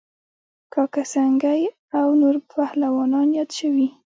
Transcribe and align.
کاکه 0.73 1.03
سنگی 1.13 1.61
او 1.99 2.07
نور 2.21 2.35
پهلوانان 2.51 3.27
یاد 3.37 3.49
شوي 3.59 3.87